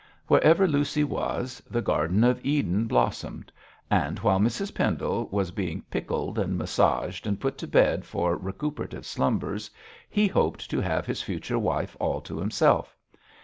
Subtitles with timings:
[0.25, 3.51] Wherever Lucy was, the Garden of Eden blossomed;
[3.87, 9.05] and while Mrs Pendle was being pickled and massaged and put to bed for recuperative
[9.05, 9.69] slumbers,
[10.09, 12.97] he hoped to have his future wife all to himself.